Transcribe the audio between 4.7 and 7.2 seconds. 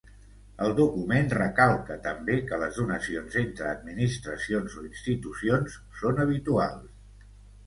o institucions són habituals.